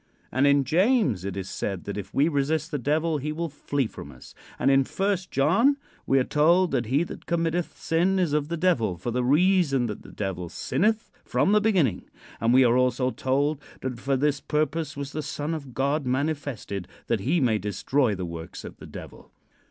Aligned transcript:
And 0.31 0.47
in 0.47 0.63
James 0.63 1.23
it 1.23 1.37
is 1.37 1.47
said 1.47 1.83
that 1.83 1.95
if 1.95 2.11
we 2.11 2.27
resist 2.27 2.71
the 2.71 2.79
Devil 2.79 3.19
he 3.19 3.31
will 3.31 3.49
flee 3.49 3.85
from 3.85 4.11
us; 4.11 4.33
and 4.57 4.71
in 4.71 4.83
First 4.83 5.29
John 5.29 5.77
we 6.07 6.17
are 6.17 6.23
told 6.23 6.71
that 6.71 6.87
he 6.87 7.03
that 7.03 7.27
committeth 7.27 7.77
sin 7.79 8.17
is 8.17 8.33
of 8.33 8.47
the 8.47 8.57
Devil, 8.57 8.97
for 8.97 9.11
the 9.11 9.23
reason 9.23 9.85
that 9.85 10.01
the 10.01 10.11
Devil 10.11 10.49
sinneth 10.49 11.11
from 11.23 11.51
the 11.51 11.61
beginning; 11.61 12.09
and 12.39 12.51
we 12.51 12.63
are 12.65 12.77
also 12.77 13.11
told 13.11 13.61
that 13.81 13.99
"for 13.99 14.17
this 14.17 14.39
purpose 14.41 14.97
was 14.97 15.11
the 15.11 15.21
Son 15.21 15.53
of 15.53 15.75
God 15.75 16.07
manifested, 16.07 16.87
that 17.05 17.19
he 17.19 17.39
may 17.39 17.59
destroy 17.59 18.15
the 18.15 18.25
works 18.25 18.63
of 18.63 18.77
the 18.77 18.87
Devil." 18.87 19.31